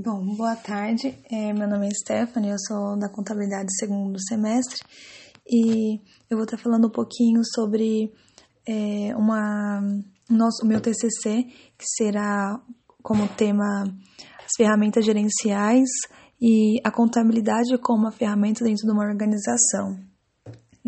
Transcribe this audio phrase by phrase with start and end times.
[0.00, 1.18] Bom, boa tarde.
[1.28, 4.78] É, meu nome é Stephanie, eu sou da contabilidade segundo semestre
[5.44, 5.96] e
[6.30, 8.12] eu vou estar falando um pouquinho sobre
[8.64, 9.80] é, uma,
[10.30, 11.42] nosso, o meu TCC,
[11.76, 12.60] que será
[13.02, 13.92] como tema
[14.38, 15.88] as ferramentas gerenciais
[16.40, 19.98] e a contabilidade como uma ferramenta dentro de uma organização.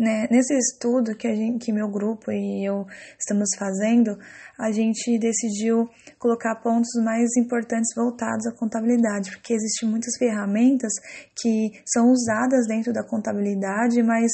[0.01, 0.27] Né?
[0.31, 2.87] Nesse estudo que, a gente, que meu grupo e eu
[3.19, 4.17] estamos fazendo,
[4.57, 5.87] a gente decidiu
[6.17, 10.91] colocar pontos mais importantes voltados à contabilidade, porque existem muitas ferramentas
[11.39, 14.31] que são usadas dentro da contabilidade, mas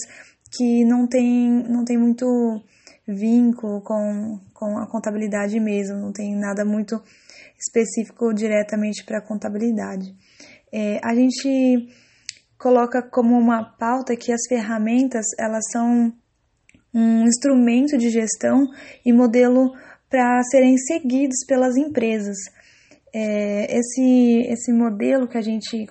[0.57, 2.25] que não tem, não tem muito
[3.05, 6.95] vínculo com, com a contabilidade mesmo, não tem nada muito
[7.59, 10.15] específico diretamente para a contabilidade.
[10.71, 11.89] É, a gente
[12.57, 16.13] coloca como uma pauta que as ferramentas elas são
[16.93, 18.67] um instrumento de gestão
[19.05, 19.73] e modelo
[20.09, 22.37] para serem seguidos pelas empresas.
[23.13, 25.87] É, esse, esse modelo que a gente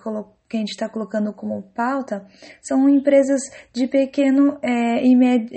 [0.49, 2.25] que a gente está colocando como pauta
[2.63, 3.41] são empresas
[3.73, 5.51] de pequeno é, e med,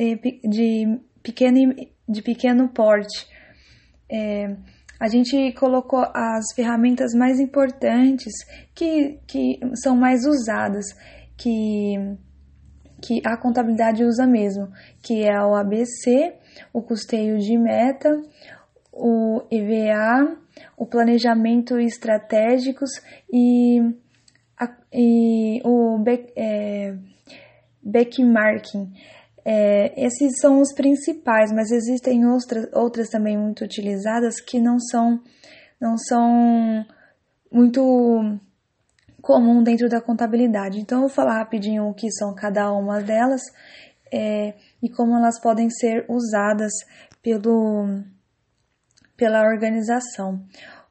[0.43, 1.75] de pequeno
[2.07, 3.27] de pequeno porte.
[4.11, 4.55] É,
[4.99, 8.33] a gente colocou as ferramentas mais importantes
[8.75, 10.85] que, que são mais usadas,
[11.37, 11.95] que,
[13.01, 14.67] que a contabilidade usa mesmo,
[15.01, 16.33] que é o ABC,
[16.73, 18.21] o custeio de meta,
[18.91, 20.37] o EVA,
[20.75, 22.89] o planejamento estratégicos
[23.31, 23.79] e,
[24.59, 26.95] a, e o back, é,
[27.81, 28.91] backmarking.
[29.45, 35.19] É, esses são os principais, mas existem outras, outras também muito utilizadas que não são,
[35.79, 36.85] não são
[37.51, 38.39] muito
[39.21, 40.79] comum dentro da contabilidade.
[40.79, 43.41] Então, eu vou falar rapidinho o que são cada uma delas
[44.11, 46.71] é, e como elas podem ser usadas
[47.21, 48.01] pelo,
[49.15, 50.41] pela organização.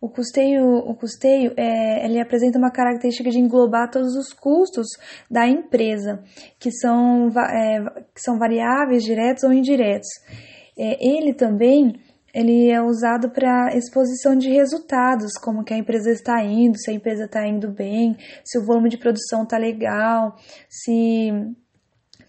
[0.01, 4.87] O custeio, o custeio é, ele apresenta uma característica de englobar todos os custos
[5.29, 6.23] da empresa,
[6.59, 10.09] que são, é, que são variáveis, diretos ou indiretos.
[10.79, 12.01] É, ele também
[12.33, 16.95] ele é usado para exposição de resultados, como que a empresa está indo, se a
[16.95, 20.37] empresa está indo bem, se o volume de produção está legal,
[20.69, 21.33] se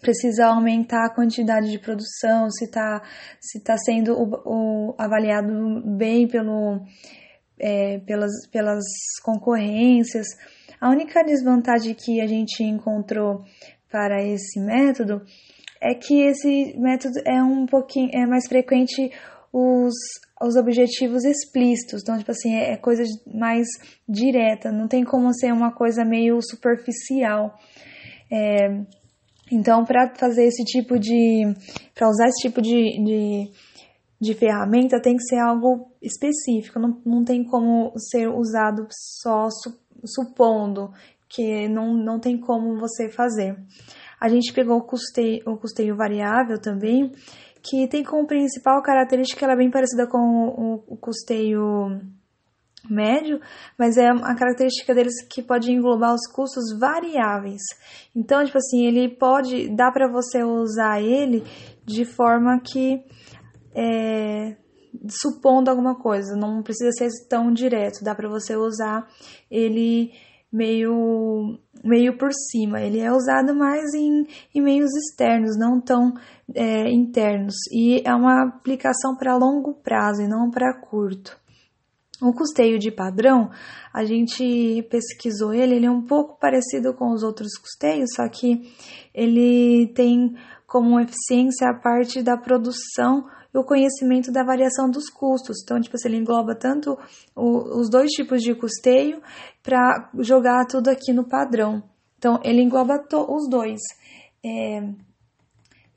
[0.00, 3.02] precisa aumentar a quantidade de produção, se está
[3.38, 5.52] se tá sendo o, o, avaliado
[5.96, 6.80] bem pelo
[7.60, 8.84] é, pelas, pelas
[9.22, 10.26] concorrências.
[10.80, 13.44] A única desvantagem que a gente encontrou
[13.90, 15.22] para esse método
[15.80, 19.10] é que esse método é um pouquinho é mais frequente
[19.52, 19.94] os,
[20.40, 23.66] os objetivos explícitos, então tipo assim é, é coisa mais
[24.08, 27.58] direta, não tem como ser uma coisa meio superficial.
[28.32, 28.84] É,
[29.50, 31.52] então, para fazer esse tipo de.
[31.94, 33.50] para usar esse tipo de, de
[34.20, 39.78] de ferramenta tem que ser algo específico, não, não tem como ser usado só su,
[40.04, 40.92] supondo
[41.28, 43.56] que não, não tem como você fazer.
[44.20, 47.12] A gente pegou o custeio, o custeio variável também,
[47.62, 52.00] que tem como principal característica ela é bem parecida com o, o custeio
[52.88, 53.40] médio,
[53.78, 57.62] mas é a característica deles que pode englobar os custos variáveis.
[58.14, 61.44] Então, tipo assim, ele pode, dá para você usar ele
[61.84, 63.02] de forma que
[63.74, 64.56] é,
[65.08, 69.06] supondo alguma coisa, não precisa ser tão direto, dá para você usar
[69.50, 70.12] ele
[70.52, 72.80] meio, meio por cima.
[72.80, 76.14] Ele é usado mais em, em meios externos, não tão
[76.54, 81.38] é, internos, e é uma aplicação para longo prazo e não para curto.
[82.22, 83.50] O custeio de padrão,
[83.94, 88.70] a gente pesquisou ele, ele é um pouco parecido com os outros custeios, só que
[89.14, 95.62] ele tem como eficiência a parte da produção o conhecimento da variação dos custos.
[95.62, 96.98] Então, tipo, ele engloba tanto
[97.34, 99.20] o, os dois tipos de custeio
[99.62, 101.82] para jogar tudo aqui no padrão.
[102.18, 103.80] Então, ele engloba os dois.
[104.44, 104.80] É,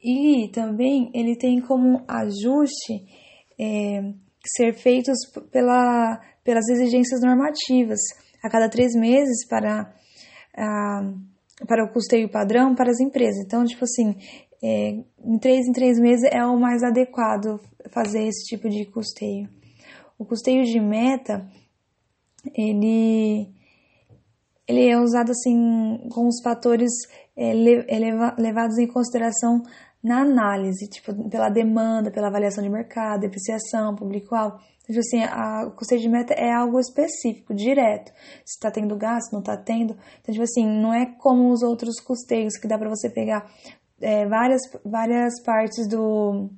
[0.04, 3.06] e também ele tem como ajuste
[3.60, 4.14] é,
[4.46, 5.18] ser feitos
[5.52, 8.00] pela, pelas exigências normativas
[8.44, 9.94] a cada três meses para,
[10.58, 11.14] a,
[11.66, 13.46] para o custeio padrão para as empresas.
[13.46, 14.18] Então, tipo assim,
[14.64, 17.60] é, em três em três meses é o mais adequado
[17.92, 19.50] fazer esse tipo de custeio.
[20.18, 21.46] O custeio de meta,
[22.56, 23.50] ele,
[24.66, 26.92] ele é usado assim com os fatores
[27.36, 29.62] é, eleva, levados em consideração
[30.02, 34.60] na análise, tipo, pela demanda, pela avaliação de mercado, depreciação, público-alvo.
[34.84, 38.12] Então, assim, a, o custeio de meta é algo específico, direto.
[38.46, 39.98] Se está tendo gasto, não está tendo.
[40.22, 43.50] Então, tipo assim, não é como os outros custeios que dá para você pegar
[44.04, 46.50] é, várias, várias partes do,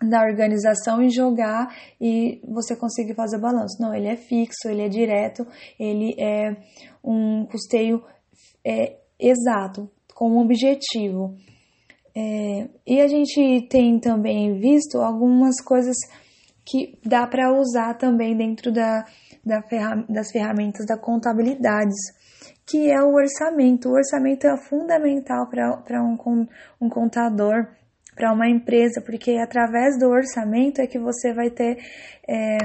[0.00, 3.80] da organização e jogar e você conseguir fazer o balanço.
[3.80, 5.46] Não, ele é fixo, ele é direto,
[5.78, 6.56] ele é
[7.04, 8.02] um custeio
[8.64, 11.36] é, exato, com um objetivo.
[12.14, 15.96] É, e a gente tem também visto algumas coisas
[16.64, 19.04] que dá para usar também dentro da,
[19.44, 21.94] da ferram das ferramentas da contabilidade,
[22.66, 23.88] que é o orçamento.
[23.88, 26.16] O orçamento é fundamental para um,
[26.80, 27.66] um contador
[28.14, 31.78] para uma empresa, porque através do orçamento é que você vai ter
[32.28, 32.58] é,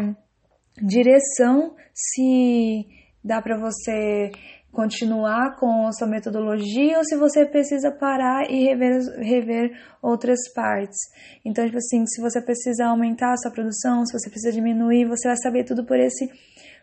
[0.82, 2.86] direção se
[3.24, 4.30] dá para você
[4.72, 9.72] continuar com a sua metodologia ou se você precisa parar e rever, rever
[10.02, 10.98] outras partes.
[11.44, 15.30] Então, tipo assim, se você precisa aumentar a sua produção, se você precisa diminuir, você
[15.30, 16.30] vai saber tudo por esse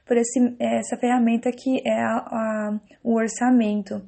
[0.07, 4.03] por esse, essa ferramenta que é a, a, o orçamento.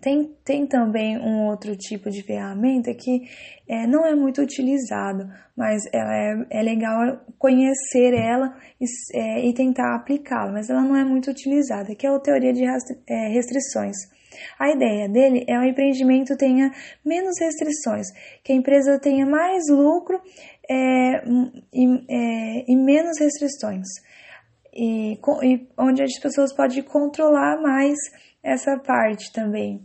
[0.00, 3.22] Tem, tem também um outro tipo de ferramenta que
[3.66, 8.84] é, não é muito utilizado, mas ela é, é legal conhecer ela e,
[9.14, 12.62] é, e tentar aplicá-la, mas ela não é muito utilizada, que é a teoria de
[12.64, 13.96] é, restrições.
[14.58, 16.70] A ideia dele é o empreendimento tenha
[17.04, 18.06] menos restrições,
[18.44, 20.20] que a empresa tenha mais lucro
[20.68, 21.24] é,
[21.72, 23.86] e, é, e menos restrições,
[24.76, 27.96] e, e onde as pessoas podem controlar mais
[28.42, 29.80] essa parte também.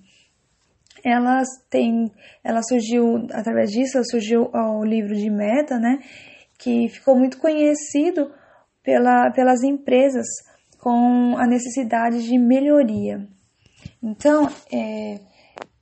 [1.04, 2.12] Ela tem,
[2.44, 6.00] ela surgiu através disso, surgiu o livro de meta, né,
[6.60, 8.32] que ficou muito conhecido
[8.84, 10.28] pela, pelas empresas
[10.78, 13.28] com a necessidade de melhoria.
[14.04, 15.20] Então, é,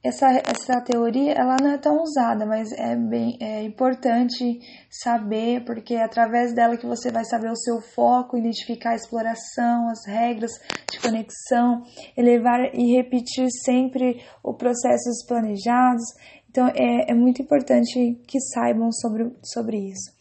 [0.04, 4.60] essa, essa teoria ela não é tão usada, mas é bem é importante
[4.90, 9.90] saber, porque é através dela que você vai saber o seu foco, identificar a exploração,
[9.90, 10.52] as regras
[10.90, 11.84] de conexão,
[12.16, 16.06] elevar e repetir sempre os processos planejados.
[16.50, 20.18] Então é, é muito importante que saibam sobre, sobre isso.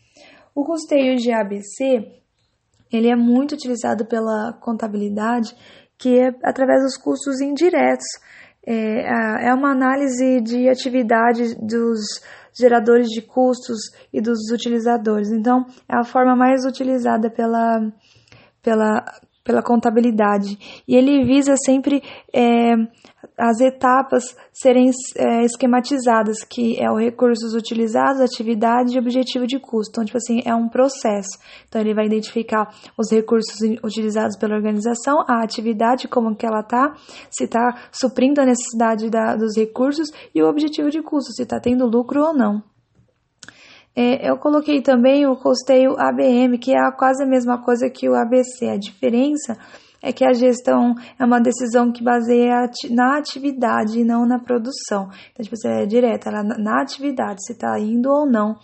[0.54, 2.19] O custeio de ABC
[2.90, 5.54] ele é muito utilizado pela contabilidade,
[5.96, 8.06] que é através dos custos indiretos
[8.70, 12.00] é, é uma análise de atividade dos
[12.53, 13.79] geradores de custos
[14.12, 15.31] e dos utilizadores.
[15.31, 17.81] Então, é a forma mais utilizada pela,
[18.62, 19.05] pela,
[19.48, 20.82] pela contabilidade.
[20.86, 22.74] E ele visa sempre é,
[23.34, 29.92] as etapas serem é, esquematizadas, que é o recursos utilizados, atividade e objetivo de custo.
[29.92, 31.38] Então, tipo assim, é um processo.
[31.66, 32.68] Então, ele vai identificar
[32.98, 36.94] os recursos utilizados pela organização, a atividade, como que ela está,
[37.30, 41.58] se está suprindo a necessidade da, dos recursos e o objetivo de custo, se está
[41.58, 42.62] tendo lucro ou não.
[44.00, 48.14] É, eu coloquei também o custeio ABM, que é quase a mesma coisa que o
[48.14, 48.68] ABC.
[48.68, 49.58] A diferença
[50.00, 55.08] é que a gestão é uma decisão que baseia na atividade e não na produção.
[55.32, 58.54] Então, tipo, você é direta ela na atividade, se está indo ou não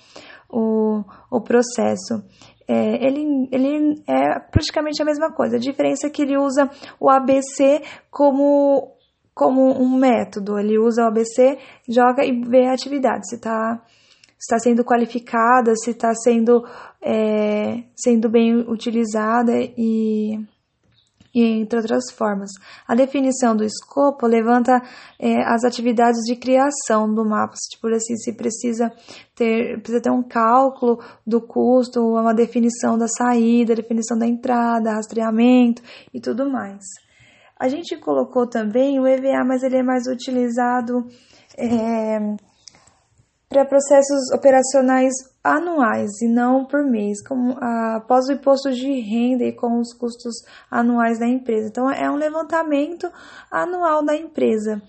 [0.49, 2.23] o, o processo.
[2.69, 5.57] É, ele, ele é praticamente a mesma coisa.
[5.57, 6.71] A diferença é que ele usa
[7.01, 8.93] o ABC como,
[9.35, 10.61] como um método.
[10.61, 11.59] Ele usa o ABC,
[11.89, 13.83] joga e vê a atividade, se está
[14.45, 16.65] está sendo qualificada, se está sendo,
[17.03, 20.39] é, sendo bem utilizada e
[21.35, 22.51] e entre outras formas.
[22.87, 24.81] A definição do escopo levanta
[25.19, 28.93] é, as atividades de criação do mapa, tipo assim, se precisa
[29.35, 35.83] ter, precisa ter um cálculo do custo, uma definição da saída, definição da entrada, rastreamento
[36.13, 36.85] e tudo mais.
[37.59, 41.05] A gente colocou também o EVA, mas ele é mais utilizado
[41.59, 42.19] é,
[43.55, 45.13] para processos operacionais
[45.45, 50.35] anuais e não por mês, como após o imposto de renda e com os custos
[50.69, 51.69] anuais da empresa.
[51.69, 53.09] Então, é um levantamento
[53.49, 54.83] anual da empresa.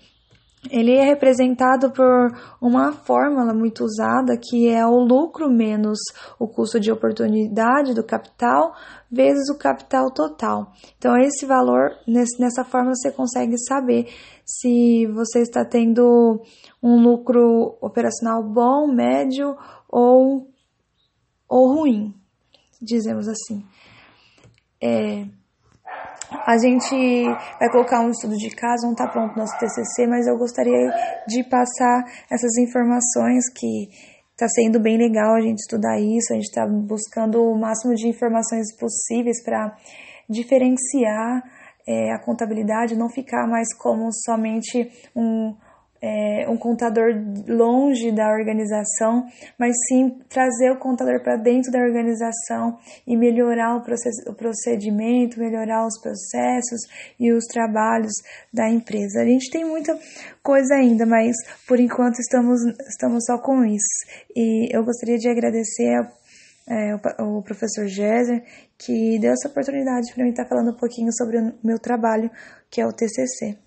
[0.70, 5.98] Ele é representado por uma fórmula muito usada que é o lucro menos
[6.38, 8.74] o custo de oportunidade do capital
[9.10, 10.72] vezes o capital total.
[10.98, 14.08] Então, esse valor, nessa forma, você consegue saber
[14.44, 16.42] se você está tendo
[16.82, 19.56] um lucro operacional bom, médio
[19.88, 20.48] ou,
[21.48, 22.14] ou ruim,
[22.80, 23.64] dizemos assim.
[24.82, 25.26] É,
[26.46, 27.24] a gente
[27.58, 30.92] vai colocar um estudo de caso, não está pronto nosso TCC, mas eu gostaria
[31.26, 33.88] de passar essas informações que
[34.30, 38.06] está sendo bem legal a gente estudar isso, a gente está buscando o máximo de
[38.06, 39.76] informações possíveis para
[40.30, 41.42] diferenciar
[41.88, 45.52] é, a contabilidade, não ficar mais como somente um,
[46.00, 47.12] é, um contador
[47.48, 49.26] longe da organização,
[49.58, 55.38] mas sim trazer o contador para dentro da organização e melhorar o, process, o procedimento,
[55.38, 56.80] melhorar os processos
[57.18, 58.12] e os trabalhos
[58.52, 59.20] da empresa.
[59.20, 59.98] A gente tem muita
[60.42, 61.34] coisa ainda, mas
[61.66, 64.06] por enquanto estamos, estamos só com isso.
[64.34, 66.06] E eu gostaria de agradecer
[66.68, 68.42] é, o, o, professor Géser,
[68.76, 72.30] que deu essa oportunidade para mim estar falando um pouquinho sobre o meu trabalho,
[72.70, 73.65] que é o TCC.